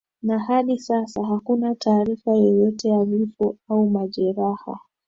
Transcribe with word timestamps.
na 0.21 0.39
hadi 0.39 0.79
sasa 0.79 1.25
hakuna 1.25 1.75
taarifa 1.75 2.31
yoyote 2.35 2.89
ya 2.89 3.03
vifo 3.05 3.55
au 3.69 3.89
majeraha 3.89 4.79